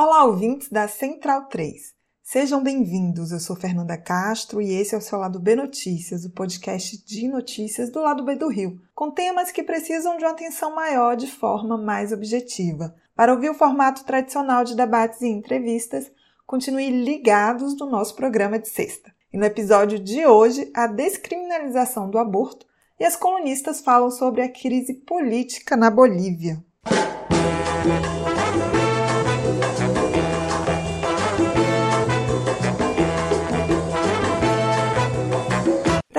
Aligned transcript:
Olá, 0.00 0.22
ouvintes 0.26 0.68
da 0.68 0.86
Central 0.86 1.46
3. 1.46 1.92
Sejam 2.22 2.62
bem-vindos. 2.62 3.32
Eu 3.32 3.40
sou 3.40 3.56
Fernanda 3.56 3.98
Castro 3.98 4.62
e 4.62 4.72
esse 4.72 4.94
é 4.94 4.98
o 4.98 5.00
seu 5.00 5.18
Lado 5.18 5.40
B 5.40 5.56
Notícias, 5.56 6.24
o 6.24 6.30
podcast 6.30 7.04
de 7.04 7.26
notícias 7.26 7.90
do 7.90 8.00
lado 8.00 8.24
B 8.24 8.36
do 8.36 8.46
Rio, 8.46 8.80
com 8.94 9.10
temas 9.10 9.50
que 9.50 9.60
precisam 9.60 10.16
de 10.16 10.24
uma 10.24 10.30
atenção 10.30 10.72
maior 10.72 11.16
de 11.16 11.26
forma 11.26 11.76
mais 11.76 12.12
objetiva. 12.12 12.94
Para 13.12 13.32
ouvir 13.32 13.50
o 13.50 13.54
formato 13.54 14.04
tradicional 14.04 14.62
de 14.62 14.76
debates 14.76 15.20
e 15.20 15.26
entrevistas, 15.26 16.08
continue 16.46 16.90
ligados 17.02 17.76
no 17.76 17.90
nosso 17.90 18.14
programa 18.14 18.56
de 18.56 18.68
sexta. 18.68 19.12
E 19.32 19.36
no 19.36 19.44
episódio 19.44 19.98
de 19.98 20.24
hoje, 20.24 20.70
a 20.76 20.86
descriminalização 20.86 22.08
do 22.08 22.18
aborto 22.18 22.64
e 23.00 23.04
as 23.04 23.16
colunistas 23.16 23.80
falam 23.80 24.12
sobre 24.12 24.42
a 24.42 24.48
crise 24.48 24.94
política 24.94 25.76
na 25.76 25.90
Bolívia. 25.90 26.64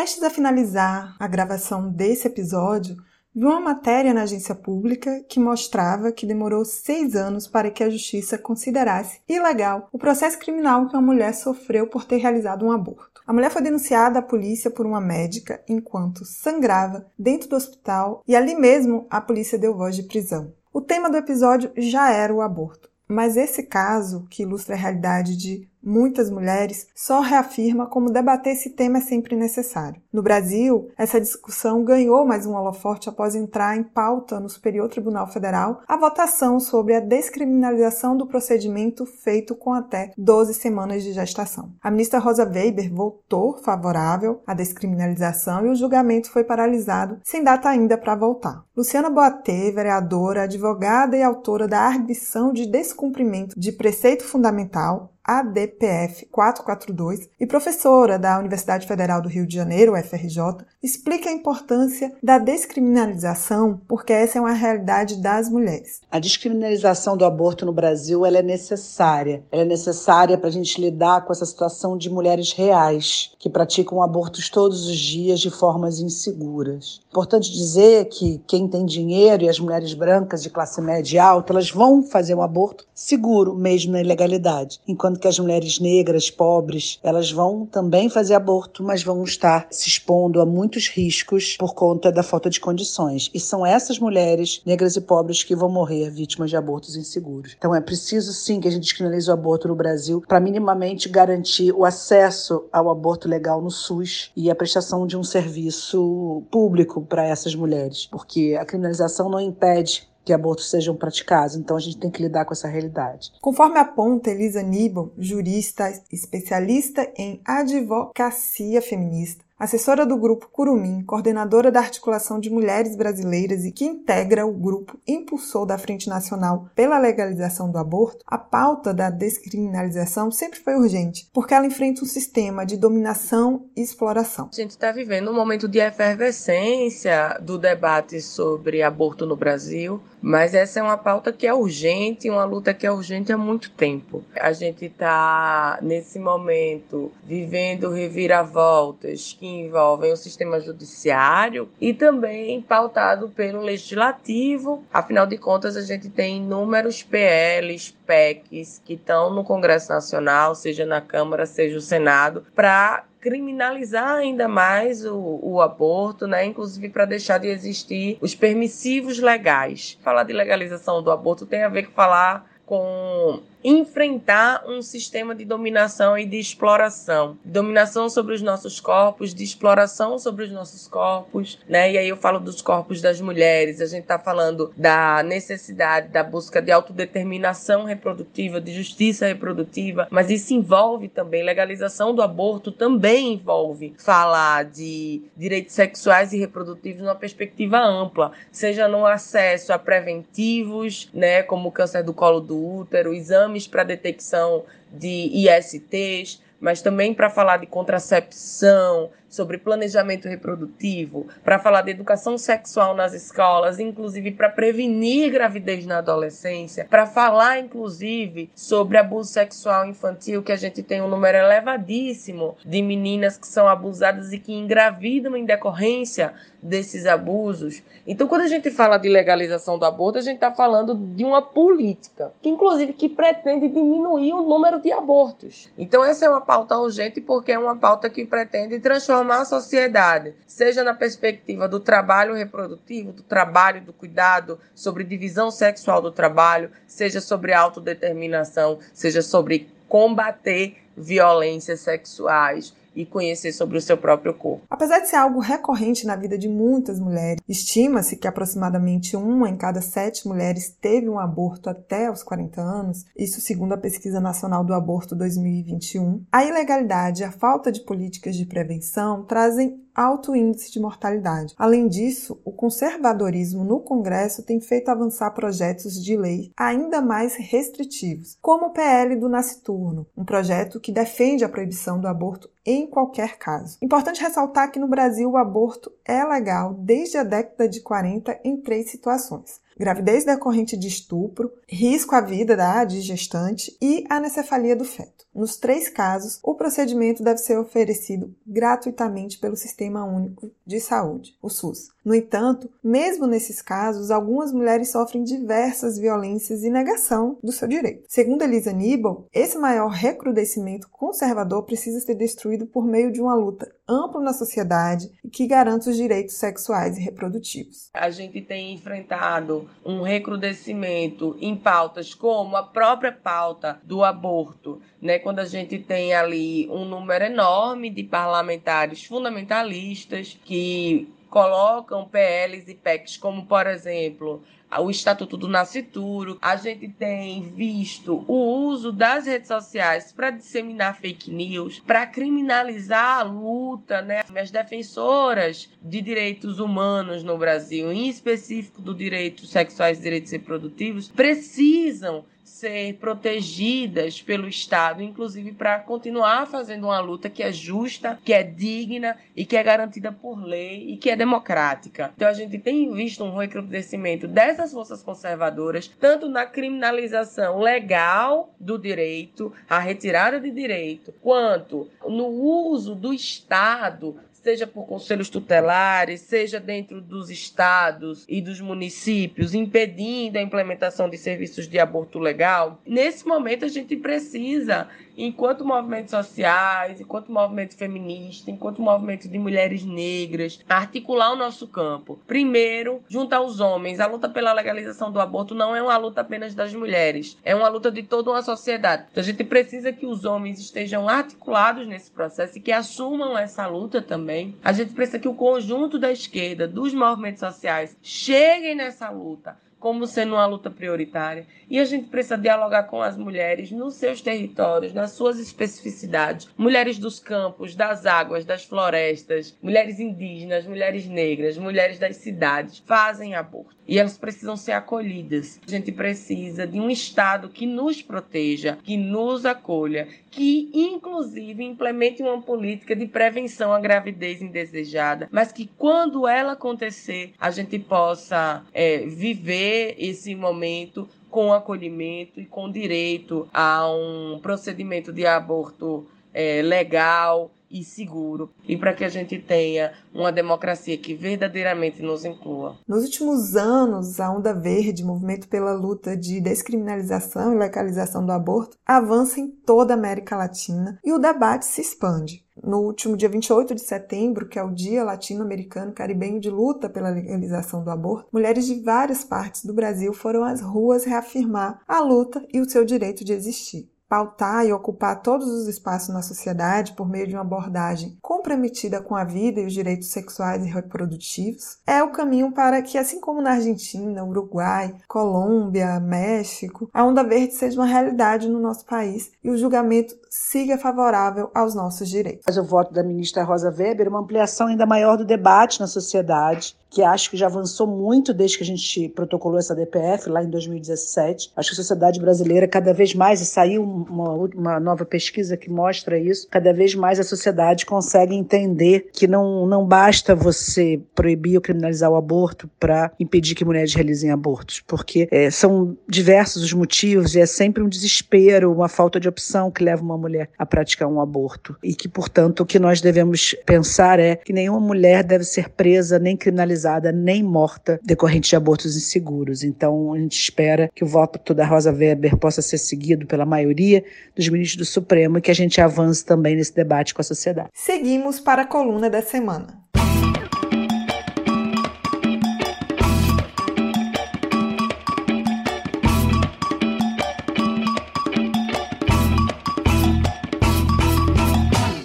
Prestes 0.09 0.23
a 0.23 0.31
finalizar 0.31 1.15
a 1.19 1.27
gravação 1.27 1.87
desse 1.87 2.25
episódio, 2.25 2.97
vi 3.35 3.45
uma 3.45 3.59
matéria 3.59 4.11
na 4.11 4.23
agência 4.23 4.55
pública 4.55 5.23
que 5.29 5.39
mostrava 5.39 6.11
que 6.11 6.25
demorou 6.25 6.65
seis 6.65 7.15
anos 7.15 7.47
para 7.47 7.69
que 7.69 7.83
a 7.83 7.91
justiça 7.91 8.35
considerasse 8.35 9.21
ilegal 9.29 9.87
o 9.91 9.99
processo 9.99 10.39
criminal 10.39 10.87
que 10.87 10.95
uma 10.95 11.01
mulher 11.03 11.35
sofreu 11.35 11.85
por 11.85 12.05
ter 12.05 12.17
realizado 12.17 12.65
um 12.65 12.71
aborto. 12.71 13.21
A 13.27 13.31
mulher 13.31 13.51
foi 13.51 13.61
denunciada 13.61 14.17
à 14.17 14.23
polícia 14.23 14.71
por 14.71 14.83
uma 14.83 14.99
médica 14.99 15.61
enquanto 15.69 16.25
sangrava 16.25 17.05
dentro 17.15 17.47
do 17.47 17.55
hospital 17.55 18.23
e 18.27 18.35
ali 18.35 18.55
mesmo 18.55 19.05
a 19.11 19.21
polícia 19.21 19.59
deu 19.59 19.77
voz 19.77 19.95
de 19.95 20.01
prisão. 20.01 20.51
O 20.73 20.81
tema 20.81 21.07
do 21.11 21.17
episódio 21.17 21.71
já 21.77 22.11
era 22.11 22.33
o 22.33 22.41
aborto, 22.41 22.89
mas 23.07 23.37
esse 23.37 23.61
caso, 23.61 24.25
que 24.27 24.41
ilustra 24.41 24.73
a 24.73 24.77
realidade 24.77 25.37
de 25.37 25.69
muitas 25.83 26.29
mulheres, 26.29 26.87
só 26.95 27.21
reafirma 27.21 27.87
como 27.87 28.11
debater 28.11 28.53
esse 28.53 28.71
tema 28.71 28.97
é 28.97 29.01
sempre 29.01 29.35
necessário. 29.35 30.01
No 30.11 30.21
Brasil, 30.21 30.89
essa 30.97 31.19
discussão 31.19 31.83
ganhou 31.83 32.25
mais 32.25 32.45
um 32.45 32.55
holoforte 32.55 33.09
após 33.09 33.35
entrar 33.35 33.77
em 33.77 33.83
pauta 33.83 34.39
no 34.39 34.49
Superior 34.49 34.89
Tribunal 34.89 35.27
Federal 35.27 35.81
a 35.87 35.97
votação 35.97 36.59
sobre 36.59 36.95
a 36.95 36.99
descriminalização 36.99 38.15
do 38.15 38.27
procedimento 38.27 39.05
feito 39.05 39.55
com 39.55 39.73
até 39.73 40.11
12 40.17 40.53
semanas 40.53 41.03
de 41.03 41.13
gestação. 41.13 41.71
A 41.81 41.91
ministra 41.91 42.19
Rosa 42.19 42.45
Weber 42.45 42.93
votou 42.93 43.57
favorável 43.57 44.41
à 44.45 44.53
descriminalização 44.53 45.65
e 45.65 45.69
o 45.69 45.75
julgamento 45.75 46.31
foi 46.31 46.43
paralisado, 46.43 47.19
sem 47.23 47.43
data 47.43 47.69
ainda 47.69 47.97
para 47.97 48.15
voltar. 48.15 48.63
Luciana 48.75 49.09
Boatê, 49.09 49.71
vereadora, 49.71 50.43
advogada 50.43 51.17
e 51.17 51.23
autora 51.23 51.67
da 51.67 51.81
Arbição 51.81 52.53
de 52.53 52.65
Descumprimento 52.65 53.59
de 53.59 53.71
Preceito 53.71 54.23
Fundamental, 54.23 55.13
ADPF 55.29 56.25
442 56.31 57.29
e 57.39 57.45
professora 57.45 58.17
da 58.17 58.39
Universidade 58.39 58.87
Federal 58.87 59.21
do 59.21 59.29
Rio 59.29 59.45
de 59.45 59.53
Janeiro, 59.53 59.93
UFRJ, 59.93 60.65
explica 60.81 61.29
a 61.29 61.33
importância 61.33 62.11
da 62.23 62.39
descriminalização, 62.39 63.79
porque 63.87 64.11
essa 64.11 64.39
é 64.39 64.41
uma 64.41 64.53
realidade 64.53 65.21
das 65.21 65.47
mulheres. 65.47 66.01
A 66.09 66.17
descriminalização 66.17 67.15
do 67.15 67.25
aborto 67.25 67.63
no 67.63 67.71
Brasil 67.71 68.25
ela 68.25 68.39
é 68.39 68.41
necessária. 68.41 69.43
Ela 69.51 69.61
é 69.61 69.65
necessária 69.65 70.35
para 70.35 70.47
a 70.47 70.51
gente 70.51 70.81
lidar 70.81 71.23
com 71.23 71.31
essa 71.31 71.45
situação 71.45 71.95
de 71.95 72.09
mulheres 72.09 72.51
reais 72.51 73.31
que 73.37 73.51
praticam 73.51 74.01
abortos 74.01 74.49
todos 74.49 74.87
os 74.87 74.97
dias 74.97 75.39
de 75.39 75.51
formas 75.51 75.99
inseguras. 75.99 77.01
Importante 77.07 77.51
dizer 77.51 78.05
que 78.05 78.41
quem 78.47 78.67
tem 78.67 78.83
dinheiro 78.83 79.43
e 79.43 79.49
as 79.49 79.59
mulheres 79.59 79.93
brancas 79.93 80.41
de 80.41 80.49
classe 80.49 80.81
média 80.81 81.23
alta, 81.23 81.53
elas 81.53 81.69
vão 81.69 82.01
fazer 82.01 82.33
um 82.33 82.41
aborto 82.41 82.87
seguro, 82.95 83.55
mesmo 83.55 83.91
na 83.91 84.01
ilegalidade, 84.01 84.79
enquanto 84.87 85.18
que 85.19 85.27
as 85.27 85.37
mulheres 85.37 85.79
negras, 85.79 86.29
pobres, 86.31 86.99
elas 87.03 87.31
vão 87.31 87.65
também 87.65 88.09
fazer 88.09 88.33
aborto, 88.33 88.83
mas 88.83 89.03
vão 89.03 89.23
estar 89.23 89.67
se 89.69 89.87
expondo 89.87 90.41
a 90.41 90.45
muitos 90.45 90.87
riscos 90.87 91.55
por 91.57 91.73
conta 91.73 92.11
da 92.11 92.23
falta 92.23 92.49
de 92.49 92.59
condições. 92.59 93.29
E 93.33 93.39
são 93.39 93.65
essas 93.65 93.99
mulheres 93.99 94.61
negras 94.65 94.95
e 94.95 95.01
pobres 95.01 95.43
que 95.43 95.55
vão 95.55 95.69
morrer 95.69 96.09
vítimas 96.09 96.49
de 96.49 96.57
abortos 96.57 96.95
inseguros. 96.95 97.55
Então 97.57 97.75
é 97.75 97.81
preciso 97.81 98.33
sim 98.33 98.59
que 98.59 98.67
a 98.67 98.71
gente 98.71 98.83
descriminalize 98.83 99.29
o 99.29 99.33
aborto 99.33 99.67
no 99.67 99.75
Brasil 99.75 100.23
para 100.27 100.39
minimamente 100.39 101.09
garantir 101.09 101.71
o 101.73 101.85
acesso 101.85 102.65
ao 102.71 102.89
aborto 102.89 103.27
legal 103.27 103.61
no 103.61 103.69
SUS 103.69 104.31
e 104.35 104.49
a 104.49 104.55
prestação 104.55 105.05
de 105.05 105.17
um 105.17 105.23
serviço 105.23 106.43
público 106.49 107.01
para 107.01 107.27
essas 107.27 107.53
mulheres, 107.53 108.05
porque 108.05 108.57
a 108.59 108.65
criminalização 108.65 109.29
não 109.29 109.39
impede 109.39 110.08
que 110.23 110.33
abortos 110.33 110.69
sejam 110.69 110.95
praticados. 110.95 111.55
Então 111.55 111.77
a 111.77 111.79
gente 111.79 111.97
tem 111.97 112.11
que 112.11 112.21
lidar 112.21 112.45
com 112.45 112.53
essa 112.53 112.67
realidade. 112.67 113.31
Conforme 113.41 113.79
aponta 113.79 114.29
Elisa 114.29 114.61
Nibel, 114.61 115.11
jurista 115.17 115.91
especialista 116.11 117.11
em 117.17 117.41
advocacia 117.45 118.81
feminista, 118.81 119.43
assessora 119.59 120.05
do 120.05 120.17
grupo 120.17 120.47
Curumim, 120.49 121.03
coordenadora 121.03 121.69
da 121.69 121.81
Articulação 121.81 122.39
de 122.39 122.49
Mulheres 122.49 122.95
Brasileiras 122.95 123.65
e 123.65 123.71
que 123.71 123.83
integra 123.83 124.45
o 124.45 124.53
grupo 124.53 124.97
impulsor 125.05 125.65
da 125.65 125.77
Frente 125.77 126.07
Nacional 126.07 126.69
pela 126.73 126.97
Legalização 126.97 127.69
do 127.69 127.77
Aborto, 127.77 128.23
a 128.25 128.37
pauta 128.37 128.93
da 128.93 129.09
descriminalização 129.09 130.31
sempre 130.31 130.59
foi 130.59 130.75
urgente, 130.75 131.29
porque 131.33 131.53
ela 131.53 131.65
enfrenta 131.65 132.01
um 132.01 132.07
sistema 132.07 132.65
de 132.65 132.77
dominação 132.77 133.65
e 133.75 133.81
exploração. 133.81 134.49
A 134.51 134.55
gente 134.55 134.71
está 134.71 134.91
vivendo 134.93 135.29
um 135.29 135.35
momento 135.35 135.67
de 135.67 135.79
efervescência 135.79 137.37
do 137.41 137.57
debate 137.57 138.21
sobre 138.21 138.81
aborto 138.81 139.25
no 139.25 139.35
Brasil. 139.35 140.01
Mas 140.21 140.53
essa 140.53 140.79
é 140.79 140.83
uma 140.83 140.97
pauta 140.97 141.31
que 141.31 141.47
é 141.47 141.53
urgente, 141.53 142.29
uma 142.29 142.43
luta 142.43 142.73
que 142.73 142.85
é 142.85 142.91
urgente 142.91 143.31
há 143.31 143.37
muito 143.37 143.71
tempo. 143.71 144.23
A 144.39 144.51
gente 144.51 144.85
está, 144.85 145.79
nesse 145.81 146.19
momento, 146.19 147.11
vivendo 147.23 147.89
reviravoltas 147.89 149.35
que 149.39 149.47
envolvem 149.47 150.11
o 150.11 150.17
sistema 150.17 150.59
judiciário 150.59 151.69
e 151.79 151.93
também 151.93 152.61
pautado 152.61 153.29
pelo 153.29 153.61
legislativo. 153.61 154.83
Afinal 154.93 155.25
de 155.25 155.37
contas, 155.37 155.77
a 155.77 155.81
gente 155.81 156.09
tem 156.09 156.37
inúmeros 156.37 157.01
PLs, 157.01 157.95
PECs 158.05 158.81
que 158.83 158.93
estão 158.93 159.33
no 159.33 159.43
Congresso 159.43 159.91
Nacional, 159.91 160.53
seja 160.55 160.85
na 160.85 161.01
Câmara, 161.01 161.45
seja 161.45 161.77
o 161.77 161.81
Senado, 161.81 162.45
para 162.55 163.05
criminalizar 163.19 164.17
ainda 164.17 164.47
mais 164.47 165.05
o, 165.05 165.39
o 165.41 165.61
aborto, 165.61 166.27
né? 166.27 166.45
Inclusive 166.45 166.89
para 166.89 167.05
deixar 167.05 167.37
de 167.37 167.47
existir 167.47 168.17
os 168.21 168.33
permissivos 168.33 169.19
legais. 169.19 169.97
Falar 170.01 170.23
de 170.23 170.33
legalização 170.33 171.03
do 171.03 171.11
aborto 171.11 171.45
tem 171.45 171.63
a 171.63 171.69
ver 171.69 171.87
com 171.87 171.91
falar 171.91 172.49
com 172.65 173.41
enfrentar 173.63 174.63
um 174.67 174.81
sistema 174.81 175.35
de 175.35 175.43
dominação 175.45 176.17
e 176.17 176.25
de 176.25 176.39
exploração. 176.39 177.37
Dominação 177.43 178.09
sobre 178.09 178.33
os 178.33 178.41
nossos 178.41 178.79
corpos, 178.79 179.33
de 179.33 179.43
exploração 179.43 180.17
sobre 180.17 180.45
os 180.45 180.51
nossos 180.51 180.87
corpos, 180.87 181.59
né? 181.67 181.91
E 181.91 181.97
aí 181.97 182.09
eu 182.09 182.17
falo 182.17 182.39
dos 182.39 182.61
corpos 182.61 183.01
das 183.01 183.19
mulheres, 183.19 183.81
a 183.81 183.85
gente 183.85 184.03
está 184.03 184.17
falando 184.17 184.71
da 184.77 185.21
necessidade 185.23 186.09
da 186.09 186.23
busca 186.23 186.61
de 186.61 186.71
autodeterminação 186.71 187.83
reprodutiva, 187.83 188.61
de 188.61 188.73
justiça 188.73 189.27
reprodutiva, 189.27 190.07
mas 190.09 190.29
isso 190.29 190.53
envolve 190.53 191.07
também 191.09 191.43
legalização 191.43 192.13
do 192.13 192.21
aborto, 192.21 192.71
também 192.71 193.33
envolve 193.33 193.93
falar 193.97 194.65
de 194.65 195.21
direitos 195.35 195.73
sexuais 195.73 196.33
e 196.33 196.37
reprodutivos 196.37 197.01
numa 197.01 197.15
perspectiva 197.15 197.79
ampla, 197.79 198.31
seja 198.51 198.87
no 198.87 199.05
acesso 199.05 199.73
a 199.73 199.79
preventivos, 199.79 201.09
né, 201.13 201.43
como 201.43 201.69
o 201.69 201.71
câncer 201.71 202.03
do 202.03 202.13
colo 202.13 202.39
do 202.39 202.57
útero, 202.57 203.13
exame 203.13 203.48
exames 203.49 203.67
para 203.67 203.83
detecção 203.83 204.65
de 204.91 205.47
ISTs, 205.47 206.41
mas 206.59 206.81
também 206.81 207.13
para 207.13 207.29
falar 207.29 207.57
de 207.57 207.65
contracepção, 207.65 209.09
sobre 209.29 209.57
planejamento 209.57 210.27
reprodutivo, 210.27 211.27
para 211.43 211.59
falar 211.59 211.83
de 211.83 211.91
educação 211.91 212.37
sexual 212.37 212.95
nas 212.95 213.13
escolas, 213.13 213.79
inclusive 213.79 214.31
para 214.31 214.49
prevenir 214.49 215.31
gravidez 215.31 215.85
na 215.85 215.99
adolescência, 215.99 216.87
para 216.89 217.05
falar 217.05 217.59
inclusive 217.59 218.49
sobre 218.55 218.97
abuso 218.97 219.31
sexual 219.31 219.85
infantil, 219.85 220.41
que 220.41 220.51
a 220.51 220.55
gente 220.57 220.81
tem 220.81 221.01
um 221.01 221.07
número 221.07 221.37
elevadíssimo 221.37 222.57
de 222.65 222.81
meninas 222.81 223.37
que 223.37 223.47
são 223.47 223.67
abusadas 223.67 224.33
e 224.33 224.39
que 224.39 224.53
engravidam 224.53 225.35
em 225.35 225.45
decorrência 225.45 226.33
desses 226.61 227.05
abusos. 227.05 227.81
Então, 228.05 228.27
quando 228.27 228.41
a 228.41 228.47
gente 228.47 228.69
fala 228.71 228.97
de 228.97 229.07
legalização 229.07 229.77
do 229.77 229.85
aborto, 229.85 230.17
a 230.17 230.21
gente 230.21 230.35
está 230.35 230.51
falando 230.51 230.95
de 230.95 231.23
uma 231.23 231.41
política 231.41 232.33
que, 232.41 232.49
inclusive, 232.49 232.93
que 232.93 233.07
pretende 233.07 233.69
diminuir 233.69 234.33
o 234.33 234.41
número 234.41 234.81
de 234.81 234.91
abortos. 234.91 235.69
Então, 235.77 236.03
essa 236.03 236.25
é 236.25 236.29
uma 236.29 236.41
pauta 236.41 236.77
urgente 236.77 237.21
porque 237.21 237.51
é 237.51 237.59
uma 237.59 237.77
pauta 237.77 238.09
que 238.09 238.25
pretende 238.25 238.79
transformar 238.79 239.18
a 239.19 239.45
sociedade, 239.45 240.33
seja 240.45 240.83
na 240.83 240.93
perspectiva 240.93 241.67
do 241.67 241.79
trabalho 241.79 242.35
reprodutivo, 242.35 243.11
do 243.11 243.23
trabalho, 243.23 243.81
do 243.81 243.93
cuidado, 243.93 244.59
sobre 244.75 245.03
divisão 245.03 245.49
sexual 245.49 246.01
do 246.01 246.11
trabalho, 246.11 246.71
seja 246.87 247.19
sobre 247.19 247.53
autodeterminação, 247.53 248.79
seja 248.93 249.21
sobre 249.21 249.69
combater 249.87 250.77
violências 250.95 251.79
sexuais 251.79 252.73
e 252.99 253.05
conhecer 253.05 253.53
sobre 253.53 253.77
o 253.77 253.81
seu 253.81 253.97
próprio 253.97 254.33
corpo. 254.33 254.65
Apesar 254.69 254.99
de 254.99 255.07
ser 255.07 255.15
algo 255.15 255.39
recorrente 255.39 256.05
na 256.05 256.17
vida 256.17 256.37
de 256.37 256.49
muitas 256.49 256.99
mulheres, 256.99 257.41
estima-se 257.47 258.17
que 258.17 258.27
aproximadamente 258.27 259.15
uma 259.15 259.49
em 259.49 259.55
cada 259.55 259.81
sete 259.81 260.27
mulheres 260.27 260.75
teve 260.81 261.07
um 261.07 261.17
aborto 261.17 261.69
até 261.69 262.11
os 262.11 262.21
40 262.21 262.59
anos, 262.61 263.05
isso 263.17 263.39
segundo 263.39 263.71
a 263.71 263.77
Pesquisa 263.77 264.19
Nacional 264.19 264.65
do 264.65 264.73
Aborto 264.73 265.15
2021. 265.15 266.25
A 266.29 266.43
ilegalidade 266.43 267.21
e 267.21 267.25
a 267.25 267.31
falta 267.31 267.71
de 267.71 267.79
políticas 267.85 268.35
de 268.35 268.45
prevenção 268.45 269.23
trazem 269.23 269.81
alto 269.99 270.33
índice 270.33 270.71
de 270.71 270.79
mortalidade. 270.79 271.53
Além 271.57 271.89
disso, 271.89 272.39
o 272.45 272.53
conservadorismo 272.53 273.65
no 273.65 273.81
Congresso 273.81 274.43
tem 274.43 274.61
feito 274.61 274.87
avançar 274.87 275.29
projetos 275.31 276.01
de 276.01 276.15
lei 276.15 276.53
ainda 276.55 277.01
mais 277.01 277.35
restritivos, 277.35 278.37
como 278.41 278.67
o 278.67 278.69
PL 278.69 279.17
do 279.17 279.27
Nasciturno, 279.27 280.07
um 280.15 280.23
projeto 280.23 280.79
que 280.79 280.93
defende 280.93 281.43
a 281.43 281.49
proibição 281.49 281.99
do 281.99 282.07
aborto 282.07 282.49
em 282.65 282.87
qualquer 282.87 283.37
caso. 283.37 283.77
Importante 283.81 284.21
ressaltar 284.21 284.71
que 284.71 284.79
no 284.79 284.87
Brasil 284.87 285.29
o 285.31 285.37
aborto 285.37 285.91
é 286.05 286.23
legal 286.23 286.73
desde 286.73 287.17
a 287.17 287.23
década 287.23 287.67
de 287.67 287.81
40 287.81 288.39
em 288.45 288.55
três 288.55 288.89
situações 288.89 289.59
gravidez 289.79 290.25
decorrente 290.25 290.75
de 290.75 290.89
estupro, 290.89 291.49
risco 291.65 292.13
à 292.13 292.19
vida 292.19 292.55
da 292.57 292.85
gestante 292.89 293.75
e 293.81 294.03
anencefalia 294.09 294.75
do 294.75 294.83
feto. 294.83 295.18
Nos 295.33 295.57
três 295.57 295.87
casos, 295.87 296.39
o 296.43 296.55
procedimento 296.55 297.23
deve 297.23 297.37
ser 297.37 297.57
oferecido 297.57 298.33
gratuitamente 298.45 299.37
pelo 299.37 299.55
Sistema 299.55 300.03
Único 300.03 300.51
de 300.65 300.79
Saúde, 300.79 301.37
o 301.41 301.49
SUS. 301.49 301.89
No 302.03 302.15
entanto, 302.15 302.69
mesmo 302.83 303.27
nesses 303.27 303.61
casos, 303.61 304.09
algumas 304.09 304.51
mulheres 304.51 304.91
sofrem 304.91 305.23
diversas 305.23 305.97
violências 305.97 306.63
e 306.63 306.69
negação 306.69 307.37
do 307.43 307.51
seu 307.51 307.67
direito. 307.67 308.05
Segundo 308.07 308.41
Elisa 308.41 308.73
Nibel, 308.73 309.27
esse 309.31 309.57
maior 309.57 309.89
recrudescimento 309.89 310.89
conservador 310.89 311.63
precisa 311.63 311.99
ser 311.99 312.15
destruído 312.15 312.65
por 312.65 312.85
meio 312.85 313.11
de 313.11 313.21
uma 313.21 313.35
luta 313.35 313.71
ampla 313.89 314.21
na 314.21 314.33
sociedade 314.33 315.09
e 315.23 315.29
que 315.29 315.47
garanta 315.47 315.89
os 315.89 315.97
direitos 315.97 316.35
sexuais 316.35 316.97
e 316.97 317.01
reprodutivos. 317.01 317.89
A 317.93 318.09
gente 318.09 318.39
tem 318.41 318.73
enfrentado 318.73 319.67
um 319.83 320.01
recrudescimento 320.01 321.35
em 321.41 321.55
pautas 321.55 322.13
como 322.13 322.55
a 322.55 322.63
própria 322.63 323.11
pauta 323.11 323.79
do 323.83 324.03
aborto, 324.03 324.79
né? 325.01 325.17
Quando 325.17 325.39
a 325.39 325.45
gente 325.45 325.79
tem 325.79 326.13
ali 326.13 326.69
um 326.69 326.85
número 326.85 327.25
enorme 327.25 327.89
de 327.89 328.03
parlamentares 328.03 329.03
fundamentalistas 329.05 330.39
que 330.45 331.11
colocam 331.29 332.07
PLs 332.07 332.67
e 332.67 332.75
PECs 332.75 333.17
como, 333.17 333.45
por 333.45 333.67
exemplo, 333.67 334.43
o 334.77 334.89
Estatuto 334.89 335.37
do 335.37 335.47
Nascituro. 335.47 336.37
A 336.41 336.55
gente 336.55 336.89
tem 336.89 337.41
visto 337.41 338.23
o 338.27 338.67
uso 338.67 338.91
das 338.91 339.25
redes 339.25 339.47
sociais 339.47 340.11
para 340.11 340.31
disseminar 340.31 340.97
fake 340.99 341.31
news, 341.31 341.79
para 341.79 342.05
criminalizar 342.05 343.19
a 343.19 343.23
luta, 343.23 344.01
né? 344.01 344.23
As 344.35 344.51
defensoras 344.51 345.69
de 345.81 346.01
direitos 346.01 346.59
humanos 346.59 347.23
no 347.23 347.37
Brasil, 347.37 347.91
em 347.91 348.09
específico 348.09 348.81
do 348.81 348.93
direitos 348.93 349.49
sexuais 349.49 349.99
e 349.99 350.03
direitos 350.03 350.31
reprodutivos, 350.31 351.07
precisam 351.07 352.25
ser 352.49 352.95
protegidas 352.95 354.21
pelo 354.21 354.47
Estado, 354.47 355.03
inclusive 355.03 355.51
para 355.51 355.79
continuar 355.79 356.47
fazendo 356.47 356.85
uma 356.85 356.99
luta 356.99 357.29
que 357.29 357.43
é 357.43 357.51
justa, 357.51 358.19
que 358.25 358.33
é 358.33 358.43
digna 358.43 359.15
e 359.35 359.45
que 359.45 359.55
é 359.55 359.63
garantida 359.63 360.11
por 360.11 360.43
lei 360.43 360.89
e 360.89 360.97
que 360.97 361.09
é 361.09 361.15
democrática. 361.15 362.11
Então 362.15 362.27
a 362.27 362.33
gente 362.33 362.57
tem 362.57 362.91
visto 362.91 363.23
um 363.23 363.37
recrudescimento 363.37 364.27
dessas 364.27 364.73
forças 364.73 365.03
conservadoras, 365.03 365.87
tanto 365.87 366.27
na 366.27 366.45
criminalização 366.45 367.59
legal 367.59 368.53
do 368.59 368.77
direito, 368.77 369.53
a 369.69 369.79
retirada 369.79 370.39
de 370.39 370.49
direito, 370.49 371.13
quanto 371.21 371.87
no 372.07 372.27
uso 372.27 372.95
do 372.95 373.13
Estado 373.13 374.19
seja 374.41 374.65
por 374.65 374.85
conselhos 374.85 375.29
tutelares, 375.29 376.21
seja 376.21 376.59
dentro 376.59 377.01
dos 377.01 377.29
estados 377.29 378.25
e 378.27 378.41
dos 378.41 378.59
municípios, 378.61 379.53
impedindo 379.53 380.37
a 380.37 380.41
implementação 380.41 381.09
de 381.09 381.17
serviços 381.17 381.67
de 381.67 381.79
aborto 381.79 382.19
legal. 382.19 382.79
Nesse 382.85 383.27
momento, 383.27 383.65
a 383.65 383.67
gente 383.67 383.95
precisa 383.95 384.87
enquanto 385.17 385.65
movimentos 385.65 386.11
sociais, 386.11 387.01
enquanto 387.01 387.31
movimento 387.31 387.75
feminista, 387.75 388.49
enquanto 388.49 388.81
movimento 388.81 389.27
de 389.27 389.37
mulheres 389.37 389.83
negras, 389.83 390.59
articular 390.67 391.33
o 391.33 391.35
nosso 391.35 391.67
campo. 391.67 392.19
Primeiro, 392.25 393.03
junto 393.09 393.33
aos 393.33 393.59
homens, 393.59 393.99
a 393.99 394.07
luta 394.07 394.29
pela 394.29 394.53
legalização 394.53 395.11
do 395.11 395.19
aborto 395.19 395.53
não 395.53 395.75
é 395.75 395.81
uma 395.81 395.97
luta 395.97 396.21
apenas 396.21 396.55
das 396.55 396.73
mulheres, 396.73 397.37
é 397.43 397.53
uma 397.53 397.67
luta 397.67 397.91
de 397.91 398.03
toda 398.03 398.31
uma 398.31 398.41
sociedade. 398.41 399.05
Então 399.11 399.21
a 399.21 399.25
gente 399.25 399.43
precisa 399.43 399.91
que 399.91 400.05
os 400.05 400.23
homens 400.23 400.59
estejam 400.59 401.09
articulados 401.09 401.85
nesse 401.85 402.09
processo 402.09 402.57
e 402.57 402.61
que 402.61 402.71
assumam 402.71 403.37
essa 403.37 403.67
luta 403.67 404.01
também. 404.01 404.28
A 404.63 404.71
gente 404.71 404.93
precisa 404.93 405.19
que 405.19 405.27
o 405.27 405.33
conjunto 405.33 405.97
da 405.97 406.11
esquerda, 406.11 406.67
dos 406.67 406.93
movimentos 406.93 407.39
sociais, 407.39 407.97
cheguem 408.01 408.75
nessa 408.75 409.09
luta 409.09 409.57
como 409.79 410.05
sendo 410.05 410.33
uma 410.33 410.45
luta 410.45 410.69
prioritária. 410.69 411.47
E 411.69 411.79
a 411.79 411.85
gente 411.85 412.09
precisa 412.09 412.37
dialogar 412.37 412.83
com 412.83 413.01
as 413.01 413.15
mulheres 413.15 413.71
nos 413.71 413.93
seus 413.95 414.21
territórios, 414.21 414.93
nas 414.93 415.11
suas 415.11 415.39
especificidades. 415.39 416.49
Mulheres 416.57 416.97
dos 416.97 417.19
campos, 417.19 417.75
das 417.75 418.05
águas, 418.05 418.43
das 418.43 418.65
florestas, 418.65 419.55
mulheres 419.61 419.99
indígenas, 419.99 420.65
mulheres 420.65 421.05
negras, 421.05 421.57
mulheres 421.57 421.99
das 421.99 422.17
cidades 422.17 422.79
fazem 422.85 423.35
aborto. 423.35 423.77
E 423.87 423.97
elas 423.97 424.17
precisam 424.17 424.55
ser 424.55 424.73
acolhidas. 424.73 425.59
A 425.67 425.71
gente 425.71 425.91
precisa 425.91 426.67
de 426.67 426.79
um 426.79 426.89
Estado 426.89 427.49
que 427.49 427.65
nos 427.65 428.01
proteja, 428.01 428.77
que 428.83 428.97
nos 428.97 429.45
acolha, 429.45 430.07
que 430.29 430.69
inclusive 430.73 431.63
implemente 431.63 432.21
uma 432.21 432.41
política 432.41 432.95
de 432.95 433.07
prevenção 433.07 433.73
à 433.73 433.79
gravidez 433.79 434.41
indesejada, 434.41 435.27
mas 435.31 435.51
que 435.51 435.69
quando 435.77 436.27
ela 436.27 436.53
acontecer, 436.53 437.33
a 437.39 437.49
gente 437.49 437.79
possa 437.79 438.63
é, 438.73 438.99
viver 438.99 439.68
esse 439.97 440.35
momento 440.35 441.07
com 441.29 441.53
acolhimento 441.53 442.39
e 442.39 442.45
com 442.45 442.71
direito 442.71 443.47
a 443.53 443.87
um 443.89 444.39
procedimento 444.41 445.13
de 445.13 445.25
aborto 445.25 446.07
é, 446.33 446.61
legal 446.61 447.51
e 447.69 447.83
seguro 447.83 448.51
e 448.67 448.77
para 448.77 448.93
que 448.93 449.03
a 449.03 449.09
gente 449.09 449.37
tenha 449.39 449.93
uma 450.13 450.31
democracia 450.31 450.97
que 450.97 451.13
verdadeiramente 451.13 452.01
nos 452.01 452.25
inclua. 452.25 452.77
Nos 452.87 453.03
últimos 453.03 453.55
anos, 453.55 454.19
a 454.19 454.31
Onda 454.31 454.53
Verde, 454.53 455.03
movimento 455.03 455.47
pela 455.47 455.73
luta 455.73 456.15
de 456.15 456.39
descriminalização 456.41 457.53
e 457.53 457.57
legalização 457.57 458.25
do 458.25 458.31
aborto, 458.31 458.77
avança 458.85 459.39
em 459.39 459.47
toda 459.47 459.93
a 459.93 459.97
América 459.97 460.35
Latina 460.35 460.99
e 461.03 461.13
o 461.13 461.19
debate 461.19 461.65
se 461.65 461.81
expande. 461.81 462.43
No 462.61 462.79
último 462.79 463.15
dia 463.15 463.29
28 463.29 463.73
de 463.73 463.81
setembro, 463.81 464.47
que 464.47 464.59
é 464.59 464.63
o 464.63 464.73
Dia 464.73 465.03
Latino-Americano 465.03 465.93
Caribenho 465.93 466.41
de 466.41 466.49
Luta 466.49 466.89
pela 466.89 467.09
Legalização 467.09 467.83
do 467.83 467.89
Aborto, 467.89 468.27
mulheres 468.33 468.65
de 468.65 468.81
várias 468.81 469.23
partes 469.23 469.63
do 469.63 469.73
Brasil 469.73 470.11
foram 470.13 470.43
às 470.43 470.59
ruas 470.59 471.05
reafirmar 471.05 471.81
a 471.87 472.01
luta 472.01 472.45
e 472.53 472.59
o 472.59 472.69
seu 472.69 472.83
direito 472.83 473.23
de 473.23 473.31
existir 473.31 473.89
pautar 474.09 474.65
e 474.65 474.73
ocupar 474.73 475.21
todos 475.21 475.47
os 475.47 475.67
espaços 475.67 476.09
na 476.09 476.23
sociedade 476.23 476.93
por 476.93 477.07
meio 477.07 477.27
de 477.27 477.35
uma 477.35 477.43
abordagem 477.43 478.17
comprometida 478.19 478.99
com 478.99 479.15
a 479.15 479.23
vida 479.23 479.61
e 479.61 479.67
os 479.67 479.73
direitos 479.73 480.09
sexuais 480.09 480.65
e 480.65 480.69
reprodutivos, 480.69 481.77
é 481.85 482.01
o 482.01 482.11
caminho 482.11 482.51
para 482.51 482.81
que, 482.81 482.97
assim 482.97 483.21
como 483.21 483.41
na 483.41 483.51
Argentina, 483.51 484.25
Uruguai, 484.25 484.95
Colômbia, 485.07 485.99
México, 485.99 486.89
a 486.91 487.05
onda 487.05 487.23
verde 487.23 487.53
seja 487.53 487.79
uma 487.79 487.85
realidade 487.85 488.49
no 488.49 488.59
nosso 488.59 488.83
país 488.85 489.31
e 489.43 489.51
o 489.51 489.57
julgamento 489.57 490.15
siga 490.29 490.77
favorável 490.77 491.51
aos 491.53 491.75
nossos 491.75 492.09
direitos. 492.09 492.43
Mas 492.47 492.57
o 492.57 492.63
voto 492.63 492.91
da 492.91 493.03
ministra 493.03 493.43
Rosa 493.43 493.69
Weber 493.69 494.07
uma 494.07 494.21
ampliação 494.21 494.67
ainda 494.67 494.85
maior 494.85 495.17
do 495.17 495.25
debate 495.25 495.79
na 495.79 495.87
sociedade 495.87 496.75
que 496.89 497.03
acho 497.03 497.29
que 497.29 497.37
já 497.37 497.45
avançou 497.45 497.85
muito 497.85 498.33
desde 498.33 498.57
que 498.57 498.63
a 498.63 498.67
gente 498.67 499.09
protocolou 499.09 499.59
essa 499.59 499.75
DPF 499.75 500.29
lá 500.29 500.43
em 500.43 500.49
2017. 500.49 501.51
Acho 501.55 501.69
que 501.69 501.73
a 501.73 501.83
sociedade 501.83 502.19
brasileira 502.19 502.67
cada 502.67 502.93
vez 502.93 503.13
mais, 503.13 503.41
e 503.41 503.45
saiu 503.45 503.98
uma, 504.09 504.33
uma 504.33 504.79
nova 504.79 505.05
pesquisa 505.05 505.57
que 505.57 505.69
mostra 505.69 506.17
isso. 506.17 506.47
Cada 506.49 506.73
vez 506.73 506.95
mais 506.95 507.19
a 507.19 507.23
sociedade 507.23 507.85
consegue 507.85 508.35
entender 508.35 509.09
que 509.13 509.27
não, 509.27 509.65
não 509.65 509.85
basta 509.85 510.35
você 510.35 510.99
proibir 511.15 511.55
ou 511.55 511.61
criminalizar 511.61 512.09
o 512.11 512.15
aborto 512.15 512.69
para 512.79 513.11
impedir 513.19 513.55
que 513.55 513.65
mulheres 513.65 513.93
realizem 513.93 514.31
abortos, 514.31 514.81
porque 514.85 515.27
é, 515.31 515.49
são 515.49 515.97
diversos 516.07 516.63
os 516.63 516.73
motivos 516.73 517.35
e 517.35 517.39
é 517.39 517.45
sempre 517.45 517.83
um 517.83 517.89
desespero, 517.89 518.71
uma 518.71 518.87
falta 518.87 519.19
de 519.19 519.27
opção 519.27 519.71
que 519.71 519.83
leva 519.83 520.01
uma 520.01 520.17
mulher 520.17 520.49
a 520.57 520.65
praticar 520.65 521.07
um 521.07 521.21
aborto. 521.21 521.75
E 521.83 521.93
que, 521.93 522.07
portanto, 522.07 522.61
o 522.61 522.65
que 522.65 522.79
nós 522.79 523.01
devemos 523.01 523.55
pensar 523.65 524.19
é 524.19 524.35
que 524.35 524.53
nenhuma 524.53 524.79
mulher 524.79 525.23
deve 525.23 525.43
ser 525.43 525.69
presa, 525.69 526.19
nem 526.19 526.37
criminalizada, 526.37 527.11
nem 527.11 527.43
morta 527.43 527.99
decorrente 528.03 528.49
de 528.49 528.55
abortos 528.55 528.95
inseguros. 528.95 529.63
Então, 529.63 530.13
a 530.13 530.17
gente 530.17 530.39
espera 530.39 530.89
que 530.93 531.03
o 531.03 531.07
voto 531.07 531.53
da 531.53 531.65
Rosa 531.65 531.91
Weber 531.91 532.37
possa 532.37 532.61
ser 532.61 532.77
seguido 532.77 533.25
pela 533.25 533.45
maioria 533.45 533.88
dos 534.35 534.47
ministros 534.49 534.77
do 534.77 534.91
Supremo 534.91 535.37
e 535.37 535.41
que 535.41 535.51
a 535.51 535.55
gente 535.55 535.81
avance 535.81 536.25
também 536.25 536.55
nesse 536.55 536.73
debate 536.73 537.13
com 537.13 537.21
a 537.21 537.23
sociedade. 537.23 537.69
Seguimos 537.73 538.39
para 538.39 538.63
a 538.63 538.65
coluna 538.65 539.09
da 539.09 539.21
semana. 539.21 539.67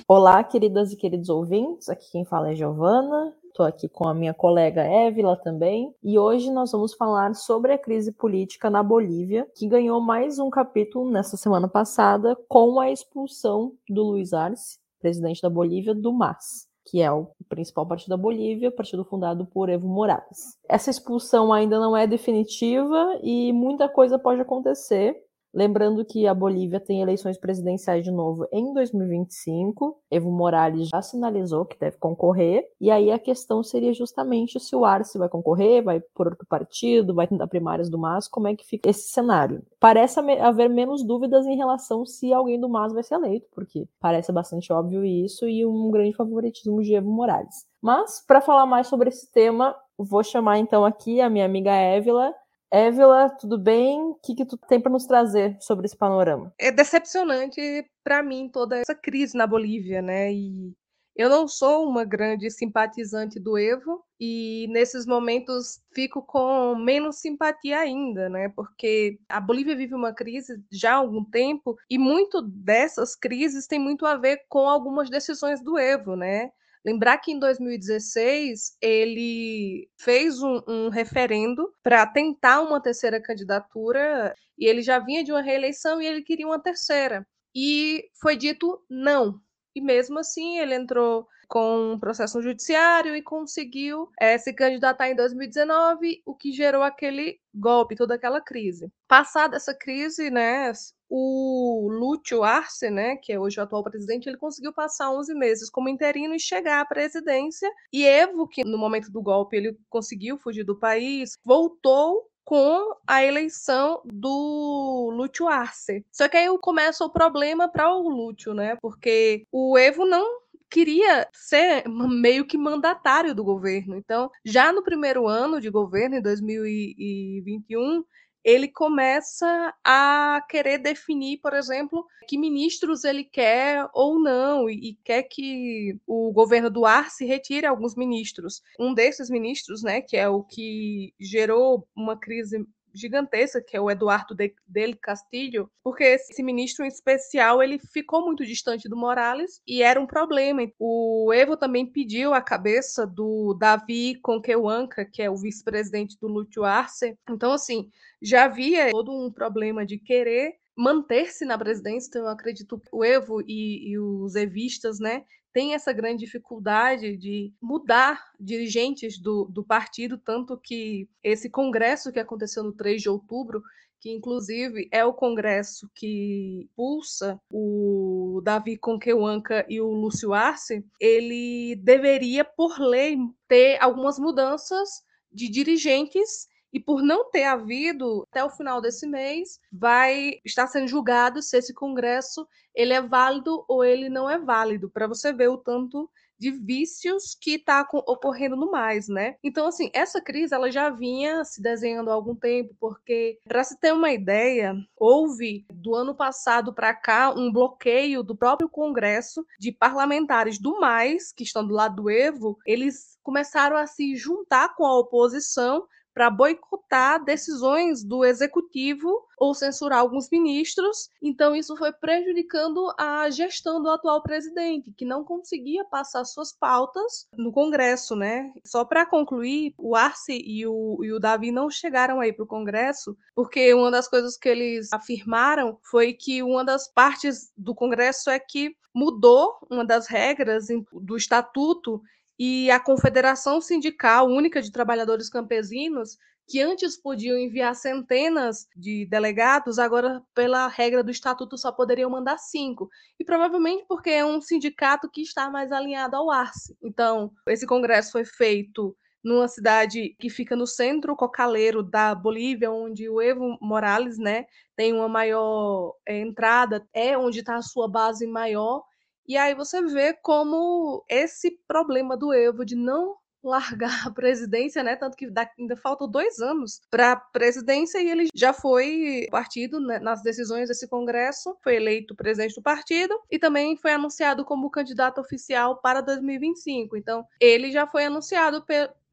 Olá, 0.07 0.45
queridas 0.45 0.93
e 0.93 0.97
queridos 0.97 1.29
ouvintes. 1.29 1.89
Aqui 1.89 2.11
quem 2.13 2.25
fala 2.25 2.53
é 2.53 2.55
Giovana. 2.55 3.35
Estou 3.55 3.67
aqui 3.67 3.89
com 3.89 4.09
a 4.09 4.13
minha 4.13 4.35
colega 4.35 4.83
Évila 4.83 5.37
também. 5.37 5.95
E 6.03 6.19
hoje 6.19 6.51
nós 6.51 6.73
vamos 6.73 6.93
falar 6.93 7.37
sobre 7.37 7.73
a 7.73 7.79
crise 7.79 8.11
política 8.11 8.69
na 8.69 8.83
Bolívia, 8.83 9.47
que 9.55 9.69
ganhou 9.69 10.01
mais 10.01 10.41
um 10.41 10.51
capítulo 10.51 11.09
nessa 11.09 11.37
semana 11.37 11.69
passada 11.69 12.37
com 12.49 12.81
a 12.81 12.91
expulsão 12.91 13.75
do 13.89 14.03
Luiz 14.03 14.33
Arce, 14.33 14.81
presidente 15.01 15.41
da 15.41 15.49
Bolívia, 15.49 15.95
do 15.95 16.13
MAS 16.13 16.67
que 16.87 17.01
é 17.01 17.11
o 17.11 17.29
principal 17.49 17.87
partido 17.87 18.11
da 18.11 18.17
Bolívia, 18.17 18.71
partido 18.71 19.05
fundado 19.05 19.47
por 19.47 19.71
Evo 19.71 19.89
Morales. 19.89 20.59
Essa 20.69 20.91
expulsão 20.91 21.53
ainda 21.53 21.81
não 21.81 21.97
é 21.97 22.07
definitiva 22.07 23.19
e 23.23 23.53
muita 23.53 23.89
coisa 23.89 24.19
pode 24.19 24.43
acontecer. 24.43 25.17
Lembrando 25.55 26.05
que 26.05 26.27
a 26.27 26.35
Bolívia 26.35 26.81
tem 26.81 27.01
eleições 27.01 27.39
presidenciais 27.39 28.03
de 28.03 28.11
novo 28.11 28.45
em 28.53 28.75
2025. 28.75 29.97
Evo 30.11 30.29
Morales 30.29 30.89
já 30.89 31.01
sinalizou 31.01 31.65
que 31.65 31.79
deve 31.79 31.97
concorrer. 31.97 32.65
E 32.81 32.91
aí 32.91 33.13
a 33.13 33.21
questão 33.21 33.63
seria 33.63 33.95
justamente 33.95 34.59
se 34.59 34.75
o 34.75 34.85
Arce 34.85 35.17
vai 35.17 35.29
concorrer, 35.29 35.85
vai 35.85 36.01
por 36.13 36.27
outro 36.27 36.45
partido, 36.45 37.15
vai 37.15 37.29
tentar 37.29 37.47
primárias 37.47 37.89
do 37.89 37.97
MAS, 37.97 38.27
como 38.27 38.49
é 38.49 38.57
que 38.57 38.67
fica 38.67 38.91
esse 38.91 39.11
cenário. 39.11 39.63
Parece 39.79 40.19
haver 40.19 40.69
menos 40.69 41.07
dúvidas 41.07 41.47
em 41.47 41.57
relação 41.57 42.05
se 42.05 42.33
alguém 42.33 42.59
do 42.59 42.69
MAS 42.69 42.93
vai 42.93 43.05
ser 43.05 43.15
eleito, 43.15 43.47
porque 43.55 43.87
parece 44.01 44.33
bastante 44.33 44.73
óbvio 44.73 45.05
isso 45.05 45.49
e 45.49 45.65
um 45.65 45.89
grande 45.89 46.17
favoritismo 46.17 46.83
de 46.83 46.97
Evo 46.97 47.13
Morales. 47.13 47.65
Mas, 47.81 48.25
para 48.27 48.41
falar 48.41 48.67
mais 48.67 48.89
sobre 48.89 49.11
esse 49.11 49.31
tema, 49.31 49.77
vou 49.97 50.25
chamar 50.25 50.59
então 50.59 50.85
aqui 50.85 51.21
a 51.21 51.31
minha 51.31 51.45
amiga 51.45 51.71
Évila 51.71 52.35
Évila, 52.75 53.31
tudo 53.31 53.57
bem? 53.57 54.01
O 54.03 54.15
que, 54.17 54.35
que 54.35 54.45
tu 54.45 54.57
tem 54.57 54.81
para 54.81 54.91
nos 54.91 55.07
trazer 55.07 55.57
sobre 55.61 55.87
esse 55.87 55.97
panorama? 55.97 56.53
É 56.59 56.73
decepcionante 56.73 57.61
para 58.03 58.21
mim 58.21 58.49
toda 58.53 58.79
essa 58.79 58.97
crise 58.97 59.39
na 59.39 59.47
Bolívia, 59.47 60.03
né? 60.03 60.33
E 60.33 60.73
eu 61.15 61.31
não 61.31 61.47
sou 61.47 61.89
uma 61.89 62.05
grande 62.05 62.51
simpatizante 62.51 63.39
do 63.39 63.57
Evo 63.57 64.03
e 64.19 64.67
nesses 64.71 65.07
momentos 65.07 65.81
fico 65.95 66.21
com 66.21 66.75
menos 66.75 67.21
simpatia 67.21 67.79
ainda, 67.79 68.29
né? 68.29 68.49
Porque 68.49 69.21
a 69.29 69.41
Bolívia 69.41 69.77
vive 69.77 69.95
uma 69.95 70.13
crise 70.13 70.61
já 70.73 70.95
há 70.95 70.97
algum 70.97 71.25
tempo 71.25 71.77
e 71.89 71.97
muito 71.97 72.43
dessas 72.43 73.15
crises 73.15 73.69
tem 73.69 73.79
muito 73.79 74.05
a 74.05 74.17
ver 74.17 74.41
com 74.49 74.69
algumas 74.69 75.09
decisões 75.09 75.63
do 75.63 75.79
Evo, 75.79 76.17
né? 76.17 76.51
Lembrar 76.85 77.19
que 77.19 77.33
em 77.33 77.39
2016 77.39 78.77
ele 78.81 79.89
fez 79.99 80.43
um, 80.43 80.61
um 80.69 80.89
referendo 80.91 81.73
para 81.83 82.07
tentar 82.07 82.61
uma 82.61 82.81
terceira 82.81 83.21
candidatura 83.21 84.35
e 84.59 84.67
ele 84.67 84.83
já 84.83 84.99
vinha 84.99 85.25
de 85.25 85.33
uma 85.33 85.41
reeleição 85.41 86.01
e 86.01 86.07
ele 86.07 86.23
queria 86.23 86.47
uma 86.47 86.61
terceira. 86.61 87.27
E 87.55 88.05
foi 88.21 88.37
dito 88.37 88.85
não. 88.91 89.41
E 89.75 89.81
mesmo 89.81 90.19
assim 90.19 90.59
ele 90.59 90.75
entrou 90.75 91.27
com 91.49 91.93
um 91.93 91.99
processo 91.99 92.43
judiciário 92.43 93.15
e 93.15 93.23
conseguiu 93.23 94.09
é, 94.21 94.37
se 94.39 94.53
candidatar 94.53 95.09
em 95.09 95.17
2019, 95.17 96.23
o 96.27 96.35
que 96.35 96.53
gerou 96.53 96.83
aquele 96.83 97.39
golpe, 97.55 97.97
toda 97.97 98.15
aquela 98.15 98.41
crise. 98.41 98.91
Passada 99.07 99.57
essa 99.57 99.75
crise, 99.75 100.31
né, 100.31 100.73
o 101.17 101.89
Lúcio 101.93 102.43
Arce, 102.43 102.91
né, 102.91 103.15
que 103.15 103.33
é 103.33 103.39
hoje 103.39 103.61
o 103.61 103.63
atual 103.63 103.85
presidente, 103.85 104.29
ele 104.29 104.37
conseguiu 104.37 104.73
passar 104.73 105.13
11 105.13 105.33
meses 105.35 105.71
como 105.71 105.89
interino 105.89 106.35
e 106.35 106.41
chegar 106.41 106.81
à 106.81 106.85
presidência. 106.85 107.71
E 107.93 108.05
Evo, 108.05 108.49
que 108.49 108.65
no 108.65 108.77
momento 108.77 109.13
do 109.13 109.23
golpe 109.23 109.57
ele 109.57 109.79
conseguiu 109.89 110.37
fugir 110.37 110.65
do 110.65 110.77
país, 110.77 111.39
voltou 111.45 112.29
com 112.45 112.97
a 113.07 113.23
eleição 113.23 114.03
do 114.05 115.13
Lúcio 115.15 115.47
Arce. 115.47 116.05
Só 116.11 116.29
que 116.29 116.37
aí 116.37 116.49
começa 116.59 117.05
o 117.05 117.11
problema 117.11 117.69
para 117.69 117.95
o 117.95 118.09
Lúcio, 118.09 118.53
né? 118.53 118.77
Porque 118.83 119.47
o 119.53 119.79
Evo 119.79 120.05
não 120.05 120.43
queria 120.69 121.29
ser 121.33 121.85
meio 121.89 122.45
que 122.45 122.59
mandatário 122.59 123.33
do 123.33 123.45
governo. 123.45 123.97
Então, 123.97 124.29
já 124.45 124.73
no 124.73 124.83
primeiro 124.83 125.29
ano 125.29 125.61
de 125.61 125.71
governo, 125.71 126.17
em 126.17 126.23
2021, 126.23 128.05
ele 128.45 128.69
começa 128.69 129.75
a 129.83 130.45
querer 130.49 130.79
definir, 130.79 131.39
por 131.39 131.55
exemplo, 131.55 132.07
que 132.29 132.37
ministros 132.37 133.05
ele 133.05 133.25
quer 133.25 133.89
ou 133.95 134.21
não, 134.21 134.69
e, 134.69 134.99
quer 135.03 135.23
que 135.25 135.99
o 136.07 136.33
governo 136.33 136.71
do 136.71 136.85
Arce 136.85 137.25
retire 137.25 137.67
alguns 137.67 137.97
ministros. 137.97 138.63
Um 138.79 138.93
desses 138.93 139.31
ministros, 139.31 139.83
né, 139.83 140.01
que 140.01 140.17
é 140.17 140.29
o 140.29 140.43
que 140.43 141.15
gerou 141.19 141.87
uma 141.97 142.17
crise 142.19 142.67
gigantesca, 142.95 143.63
que 143.63 143.77
é 143.77 143.81
o 143.81 143.91
Eduardo 143.91 144.35
de, 144.35 144.55
del 144.67 144.97
Castillo, 144.97 145.71
porque 145.83 146.05
esse 146.05 146.43
ministro 146.43 146.85
em 146.85 146.89
especial 146.89 147.63
ele 147.63 147.79
ficou 147.79 148.25
muito 148.25 148.45
distante 148.45 148.89
do 148.89 148.97
Morales 148.97 149.61
e 149.67 149.83
era 149.83 150.01
um 150.01 150.07
problema. 150.07 150.63
O 150.79 151.33
Evo 151.33 151.57
também 151.57 151.85
pediu 151.87 152.33
a 152.33 152.41
cabeça 152.41 153.07
do 153.07 153.55
Davi 153.55 154.19
Conquehuanca, 154.23 155.05
que 155.05 155.23
é 155.23 155.31
o 155.31 155.37
vice-presidente 155.37 156.17
do 156.21 156.29
Lúcio 156.29 156.65
Arce. 156.65 157.17
Então, 157.29 157.53
assim, 157.53 157.91
já 158.23 158.45
havia 158.45 158.91
todo 158.91 159.13
um 159.13 159.31
problema 159.31 159.85
de 159.85 159.99
querer 159.99 160.55
manter-se 160.77 161.45
na 161.45 161.59
presidência, 161.59 162.09
então 162.09 162.23
eu 162.23 162.29
acredito 162.29 162.79
que 162.79 162.89
o 162.93 163.05
Evo 163.05 163.41
e, 163.43 163.91
e 163.91 163.99
os 163.99 164.35
evistas, 164.35 164.99
né, 164.99 165.25
tem 165.53 165.73
essa 165.73 165.93
grande 165.93 166.25
dificuldade 166.25 167.17
de 167.17 167.53
mudar 167.63 168.21
dirigentes 168.41 169.19
do, 169.19 169.45
do 169.45 169.63
partido, 169.63 170.19
tanto 170.19 170.59
que 170.59 171.09
esse 171.23 171.49
congresso 171.49 172.11
que 172.11 172.19
aconteceu 172.19 172.65
no 172.65 172.73
3 172.73 173.01
de 173.01 173.09
outubro, 173.09 173.63
que 174.01 174.11
inclusive 174.11 174.89
é 174.91 175.05
o 175.05 175.15
congresso 175.15 175.89
que 175.95 176.69
pulsa 176.75 177.41
o 177.49 178.41
Davi 178.43 178.77
Conquehuanca 178.77 179.65
e 179.69 179.81
o 179.81 179.93
Lúcio 179.93 180.35
Arce, 180.35 180.85
ele 181.01 181.77
deveria, 181.77 182.45
por 182.45 182.81
lei, 182.81 183.17
ter 183.47 183.81
algumas 183.81 184.19
mudanças 184.19 185.05
de 185.33 185.49
dirigentes 185.49 186.49
e 186.75 186.81
por 186.81 187.03
não 187.03 187.31
ter 187.31 187.45
havido 187.45 188.27
até 188.29 188.45
o 188.45 188.51
final 188.51 188.81
desse 188.81 189.07
mês, 189.07 189.61
vai 189.73 190.41
estar 190.45 190.67
sendo 190.67 190.89
julgado 190.89 191.41
se 191.41 191.57
esse 191.57 191.73
congresso 191.73 192.47
ele 192.75 192.93
é 192.93 193.01
válido 193.01 193.65
ou 193.69 193.85
ele 193.85 194.09
não 194.09 194.29
é 194.29 194.37
válido, 194.37 194.91
para 194.91 195.07
você 195.07 195.33
ver 195.33 195.49
o 195.49 195.57
tanto 195.57 196.11
de 196.37 196.51
vícios 196.51 197.37
que 197.41 197.53
está 197.53 197.87
ocorrendo 197.93 198.57
no 198.57 198.73
mais, 198.73 199.09
né? 199.09 199.37
Então, 199.43 199.69
assim, 199.69 199.89
essa 199.95 200.21
crise 200.21 200.53
ela 200.53 200.69
já 200.69 200.91
vinha 200.91 201.45
se 201.45 201.63
desenhando 201.63 202.11
há 202.11 202.13
algum 202.13 202.35
tempo, 202.35 202.75
porque, 202.81 203.39
para 203.45 203.63
se 203.63 203.79
ter 203.79 203.93
uma 203.93 204.13
ideia, 204.13 204.75
houve 204.97 205.65
do 205.73 205.95
ano 205.95 206.13
passado 206.13 206.75
para 206.75 206.93
cá 206.93 207.31
um 207.31 207.53
bloqueio 207.53 208.25
do 208.25 208.37
próprio 208.37 208.69
Congresso 208.69 209.47
de 209.61 209.71
parlamentares 209.71 210.59
do 210.59 210.81
mais, 210.81 211.33
que 211.33 211.45
estão 211.45 211.65
do 211.65 211.73
lado 211.73 212.03
do 212.03 212.11
Evo, 212.11 212.59
eles 212.67 213.17
começaram 213.23 213.77
a 213.77 213.87
se 213.87 214.17
juntar 214.17 214.75
com 214.75 214.85
a 214.85 214.99
oposição 214.99 215.87
para 216.15 216.31
boicotar 216.31 217.23
decisões 217.25 218.05
do 218.05 218.25
executivo 218.25 219.27
ou 219.37 219.53
censurar 219.53 219.99
alguns 219.99 220.31
ministros. 220.31 221.11
Então, 221.21 221.57
isso 221.57 221.77
foi 221.77 221.93
prejudicando 221.93 222.95
a 222.97 223.29
gestão 223.31 223.83
do 223.83 223.91
atual 223.91 224.23
presidente, 224.23 224.93
que 224.97 225.05
não 225.05 225.25
conseguia 225.25 225.85
passar 225.85 226.25
suas 226.25 226.53
pautas 226.53 227.27
no 227.37 227.51
Congresso, 227.51 228.15
né? 228.15 228.53
Só 228.65 228.85
para 228.85 229.05
concluir, 229.05 229.75
o 229.77 229.97
Arce 229.97 230.33
e 230.33 230.65
o, 230.67 230.99
e 231.03 231.13
o 231.13 231.19
Davi 231.19 231.51
não 231.51 231.69
chegaram 231.69 232.21
aí 232.21 232.33
para 232.33 232.45
o 232.45 232.49
Congresso, 232.49 233.17
porque 233.35 233.75
uma 233.75 233.91
das 233.91 234.09
coisas 234.09 234.37
que 234.37 234.49
eles 234.49 234.93
afirmaram 234.93 235.79
foi 235.83 236.13
que 236.13 236.43
uma 236.43 236.65
das 236.65 236.87
partes 236.87 237.53
do 237.57 237.75
Congresso 237.75 238.31
é 238.31 238.39
que 238.39 238.77
mudou 238.95 239.57
uma 239.69 239.85
das 239.85 240.07
regras 240.07 240.69
do 240.93 241.17
estatuto 241.17 242.01
e 242.39 242.71
a 242.71 242.81
Confederação 242.81 243.61
Sindical 243.61 244.27
Única 244.27 244.61
de 244.61 244.73
Trabalhadores 244.73 245.29
Campesinos 245.29 246.19
que 246.47 246.61
antes 246.61 246.97
podiam 246.97 247.39
enviar 247.39 247.75
centenas 247.75 248.69
de 248.77 249.07
delegados, 249.07 249.79
agora, 249.79 250.23
pela 250.35 250.69
regra 250.69 251.03
do 251.03 251.11
estatuto, 251.11 251.57
só 251.57 251.73
poderiam 251.73 252.11
mandar 252.11 252.39
cinco. 252.39 252.91
E 253.19 253.25
provavelmente 253.25 253.85
porque 253.89 254.11
é 254.11 254.25
um 254.25 254.41
sindicato 254.41 255.11
que 255.11 255.23
está 255.23 255.49
mais 255.49 255.73
alinhado 255.73 256.17
ao 256.17 256.31
ARCE. 256.31 256.77
Então, 256.83 257.33
esse 257.49 257.67
congresso 257.67 258.13
foi 258.13 258.25
feito 258.25 258.95
numa 259.23 259.49
cidade 259.49 260.15
que 260.19 260.29
fica 260.29 260.55
no 260.55 260.67
centro 260.67 261.17
cocaleiro 261.17 261.83
da 261.83 262.15
Bolívia, 262.15 262.71
onde 262.71 263.09
o 263.09 263.23
Evo 263.23 263.57
Morales 263.61 264.19
né, 264.19 264.45
tem 264.77 264.93
uma 264.93 265.09
maior 265.09 265.95
é, 266.07 266.21
entrada, 266.21 266.87
é 266.93 267.17
onde 267.17 267.41
está 267.41 267.57
a 267.57 267.63
sua 267.63 267.89
base 267.89 268.27
maior. 268.27 268.85
E 269.27 269.37
aí 269.37 269.55
você 269.55 269.83
vê 269.83 270.13
como 270.13 271.05
esse 271.09 271.59
problema 271.67 272.17
do 272.17 272.33
Evo 272.33 272.65
de 272.65 272.77
não 272.77 273.17
largar 273.45 274.07
a 274.07 274.11
presidência, 274.11 274.83
né? 274.83 274.97
Tanto 274.97 275.17
que 275.17 275.31
ainda 275.59 275.77
faltam 275.77 276.09
dois 276.09 276.41
anos 276.41 276.81
para 276.91 277.13
a 277.13 277.17
presidência 277.17 278.01
e 278.01 278.09
ele 278.09 278.29
já 278.35 278.53
foi 278.53 279.27
partido 279.31 279.79
né, 279.79 279.99
nas 279.99 280.23
decisões 280.23 280.69
desse 280.69 280.89
Congresso, 280.89 281.57
foi 281.63 281.77
eleito 281.77 282.17
presidente 282.17 282.55
do 282.55 282.63
partido 282.63 283.15
e 283.31 283.39
também 283.39 283.77
foi 283.77 283.93
anunciado 283.93 284.45
como 284.45 284.71
candidato 284.71 285.21
oficial 285.21 285.81
para 285.81 286.01
2025. 286.01 286.97
Então, 286.97 287.25
ele 287.39 287.71
já 287.71 287.87
foi 287.87 288.07
anunciado 288.07 288.65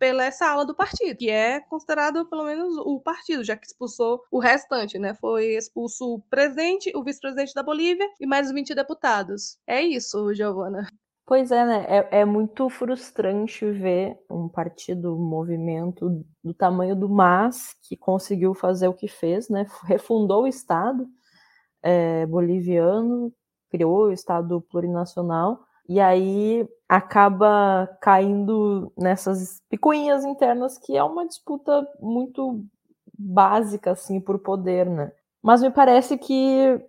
pela 0.01 0.25
essa 0.25 0.47
ala 0.47 0.65
do 0.65 0.73
partido, 0.73 1.15
que 1.15 1.29
é 1.29 1.59
considerado 1.59 2.27
pelo 2.27 2.43
menos 2.43 2.75
o 2.75 2.99
partido, 2.99 3.43
já 3.43 3.55
que 3.55 3.67
expulsou 3.67 4.23
o 4.31 4.39
restante, 4.39 4.97
né? 4.97 5.13
Foi 5.13 5.55
expulso 5.55 6.15
o 6.15 6.19
presidente, 6.23 6.91
o 6.95 7.03
vice-presidente 7.03 7.53
da 7.53 7.61
Bolívia 7.61 8.09
e 8.19 8.25
mais 8.25 8.51
20 8.51 8.73
deputados. 8.73 9.59
É 9.67 9.79
isso, 9.79 10.33
Giovana. 10.33 10.87
Pois 11.23 11.51
é, 11.51 11.63
né? 11.63 11.85
É, 11.87 12.21
é, 12.21 12.25
muito 12.25 12.67
frustrante 12.67 13.63
ver 13.69 14.17
um 14.27 14.49
partido, 14.49 15.15
um 15.15 15.23
movimento 15.23 16.25
do 16.43 16.51
tamanho 16.51 16.95
do 16.95 17.07
MAS 17.07 17.75
que 17.83 17.95
conseguiu 17.95 18.55
fazer 18.55 18.87
o 18.87 18.95
que 18.95 19.07
fez, 19.07 19.49
né? 19.49 19.67
Refundou 19.83 20.45
o 20.45 20.47
Estado 20.47 21.07
é, 21.83 22.25
boliviano, 22.25 23.31
criou 23.69 24.07
o 24.07 24.11
Estado 24.11 24.61
plurinacional 24.61 25.63
e 25.87 25.99
aí 25.99 26.67
acaba 26.87 27.87
caindo 28.01 28.91
nessas 28.97 29.61
picuinhas 29.69 30.25
internas 30.25 30.77
que 30.77 30.95
é 30.95 31.03
uma 31.03 31.25
disputa 31.25 31.87
muito 31.99 32.63
básica 33.17 33.91
assim 33.91 34.19
por 34.19 34.39
poder, 34.39 34.89
né? 34.89 35.11
Mas 35.41 35.61
me 35.61 35.71
parece 35.71 36.17
que 36.17 36.79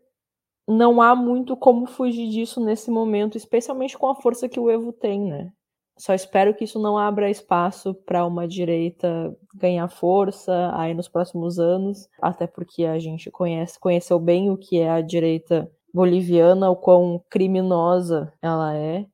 não 0.69 1.01
há 1.01 1.15
muito 1.15 1.57
como 1.57 1.87
fugir 1.87 2.29
disso 2.29 2.61
nesse 2.65 2.91
momento, 2.91 3.37
especialmente 3.37 3.97
com 3.99 4.09
a 4.09 4.15
força 4.15 4.49
que 4.49 4.61
o 4.61 4.71
Evo 4.71 4.93
tem, 4.93 5.21
né? 5.21 5.53
Só 5.99 6.15
espero 6.15 6.55
que 6.55 6.65
isso 6.65 6.81
não 6.81 6.97
abra 6.99 7.31
espaço 7.31 7.95
para 7.95 8.25
uma 8.27 8.49
direita 8.49 9.37
ganhar 9.55 9.89
força 9.89 10.73
aí 10.75 10.95
nos 10.95 11.09
próximos 11.09 11.59
anos, 11.59 12.09
até 12.21 12.47
porque 12.47 12.85
a 12.85 12.99
gente 12.99 13.31
conhece, 13.31 13.79
conheceu 13.79 14.19
bem 14.19 14.51
o 14.51 14.57
que 14.57 14.79
é 14.79 14.91
a 14.91 15.01
direita 15.01 15.71
boliviana, 15.93 16.71
o 16.71 16.77
quão 16.77 17.23
criminosa 17.29 18.33
ela 18.41 18.77
é, 18.77 19.07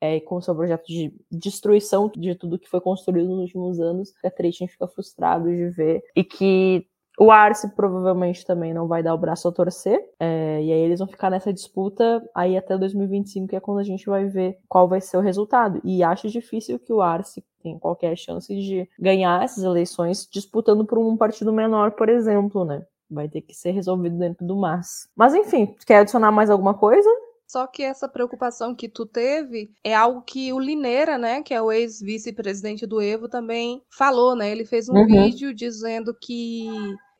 é, 0.00 0.20
com 0.20 0.40
seu 0.40 0.54
projeto 0.54 0.86
de 0.86 1.12
destruição 1.30 2.10
de 2.14 2.34
tudo 2.34 2.58
que 2.58 2.68
foi 2.68 2.80
construído 2.80 3.28
nos 3.28 3.40
últimos 3.40 3.80
anos, 3.80 4.12
a 4.24 4.30
triste, 4.30 4.62
a 4.62 4.66
gente 4.66 4.72
fica 4.72 4.88
frustrado 4.88 5.48
de 5.48 5.68
ver, 5.70 6.02
e 6.14 6.22
que 6.22 6.86
o 7.18 7.32
Arce 7.32 7.74
provavelmente 7.74 8.46
também 8.46 8.72
não 8.72 8.86
vai 8.86 9.02
dar 9.02 9.12
o 9.12 9.18
braço 9.18 9.48
a 9.48 9.52
torcer, 9.52 10.00
é, 10.20 10.62
e 10.62 10.72
aí 10.72 10.80
eles 10.80 11.00
vão 11.00 11.08
ficar 11.08 11.28
nessa 11.30 11.52
disputa 11.52 12.22
aí 12.32 12.56
até 12.56 12.78
2025, 12.78 13.48
que 13.48 13.56
é 13.56 13.60
quando 13.60 13.78
a 13.78 13.82
gente 13.82 14.06
vai 14.06 14.26
ver 14.26 14.56
qual 14.68 14.86
vai 14.86 15.00
ser 15.00 15.16
o 15.16 15.20
resultado. 15.20 15.80
E 15.82 16.02
acho 16.04 16.28
difícil 16.28 16.78
que 16.78 16.92
o 16.92 17.02
Arce 17.02 17.44
tenha 17.60 17.76
qualquer 17.78 18.16
chance 18.16 18.54
de 18.54 18.88
ganhar 18.96 19.42
essas 19.42 19.64
eleições 19.64 20.28
disputando 20.30 20.84
por 20.84 20.96
um 20.96 21.16
partido 21.16 21.52
menor, 21.52 21.90
por 21.92 22.08
exemplo, 22.08 22.64
né? 22.64 22.86
Vai 23.10 23.28
ter 23.28 23.40
que 23.40 23.54
ser 23.54 23.70
resolvido 23.70 24.18
dentro 24.18 24.46
do 24.46 24.56
MAS. 24.56 25.08
Mas 25.16 25.34
enfim, 25.34 25.74
quer 25.86 26.00
adicionar 26.00 26.30
mais 26.30 26.50
alguma 26.50 26.74
coisa? 26.74 27.08
Só 27.46 27.66
que 27.66 27.82
essa 27.82 28.06
preocupação 28.06 28.74
que 28.74 28.90
tu 28.90 29.06
teve 29.06 29.70
é 29.82 29.94
algo 29.94 30.20
que 30.20 30.52
o 30.52 30.60
Lineira, 30.60 31.16
né, 31.16 31.42
que 31.42 31.54
é 31.54 31.62
o 31.62 31.72
ex-vice-presidente 31.72 32.86
do 32.86 33.00
Evo, 33.00 33.26
também 33.26 33.82
falou, 33.88 34.36
né? 34.36 34.50
Ele 34.50 34.66
fez 34.66 34.88
um 34.90 34.94
uhum. 34.94 35.06
vídeo 35.06 35.54
dizendo 35.54 36.14
que 36.14 36.68